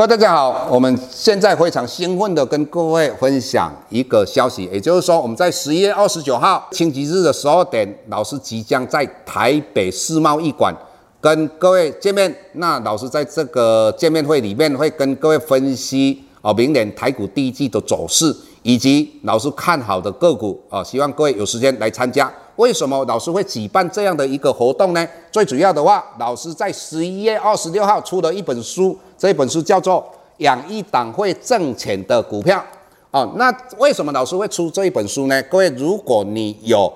[0.00, 10.74] 各位大家好，我们现在非常兴奋的跟各位分享一个消息，也就是说，我们在十一月二十九号星期日的十二点，老师即将在台北世贸易馆
[11.20, 12.34] 跟各位见面。
[12.54, 22.32] 那老师在这个见面会里面会跟各位分析哦，明年台股第一季的走势，以及老师看好的个股啊，希望各位有时间来参加。
[22.56, 25.06] 为什么老师会举办这样的一个活动呢？
[25.30, 30.02] 最主要的话，老师在十一月二十六号出了一本书，这本书叫做
[30.38, 32.56] 《养一档会挣钱的股票》
[33.10, 33.30] 哦。
[33.36, 35.42] 那为什么老师会出这一本书呢？
[35.42, 36.90] 各位，如果你有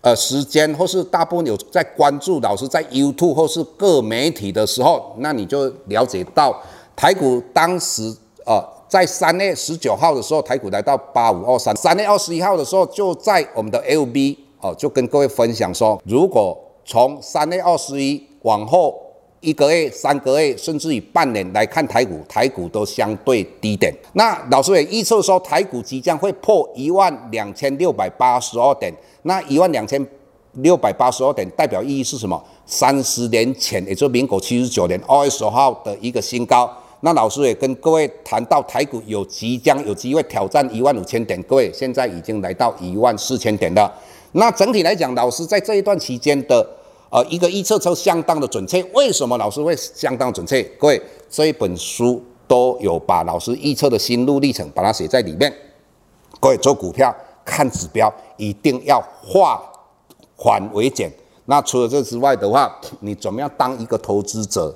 [0.00, 6.58] 呃时间，或是大部分有在关注老师在 YouTube 或是各媒体的时候，那你就了解到
[6.96, 8.02] 台股当时
[8.46, 14.38] 呃在三月十九号的时候，台股来到八五二三，三月二十一号的时候就在我们的 LB。
[14.62, 18.94] 哦，就跟各位分享说，如果从三月二十一往后
[19.42, 23.92] 一个月、三个月，甚至于半年来看台股，台股都相对低点。
[24.14, 28.92] 那老师也预测说，台股即将会破一万两千六百八十二点。
[29.22, 30.04] 那一万两千
[30.52, 32.40] 六百八十二点代表意义是什么？
[32.66, 36.70] 三十年前，也就是民国七十九年二月十号的一个新高。
[37.00, 43.92] 那老师也跟各位谈到台股有即将有机会挑战一万五千点，各位现在已经来到一万四千点了。
[44.34, 46.64] 那整体来讲，老师在这一段期间的
[47.12, 48.82] 呃一个预测都相当的准确。
[48.94, 50.62] 为什么老师会相当准确？
[50.78, 55.52] 各位，这一本书都有把老师预测的心路历程把它写在里面。
[56.40, 59.62] 各位做股票看指标一定要化
[60.38, 61.12] 繁为简。
[61.44, 64.74] 那除了这之外的话，你怎么样当一个投资者？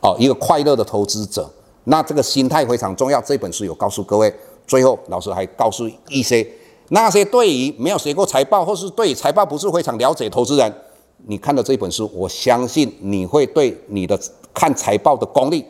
[0.00, 1.48] 哦，一个快乐的投资者。
[1.84, 3.20] 那这个心态非常重要。
[3.20, 4.34] 这本书有告诉各位。
[4.66, 6.46] 最后，老师还告诉一些。
[6.90, 10.74] 那些对于没有学过财报，或是对财报不是非常了解投资人，
[11.26, 14.18] 你看到这本书，我相信你会对你的
[14.54, 15.64] 看财报的功力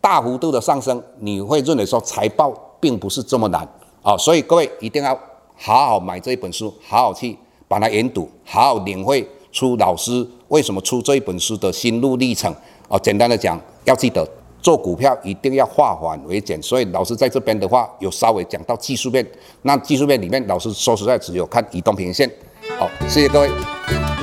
[0.00, 1.02] 大幅度的上升。
[1.18, 3.66] 你会认为说财报并不是这么难
[4.02, 5.18] 啊，所以各位一定要
[5.56, 12.54] 好好买这一本书，好好去把它研读，好好领会出老师为什么出这一本书的心路历程
[12.88, 12.98] 啊。
[12.98, 14.26] 简单的讲，要记得。
[14.62, 19.26] 做股票一定要化繁为简，所以老师在这边的话有稍微讲到技术面。
[19.62, 22.30] 那技术面里面，老师说实在只有看移动平均线。
[22.78, 24.19] 好，谢谢各位。